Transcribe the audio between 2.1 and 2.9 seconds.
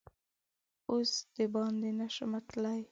شمه تللا ی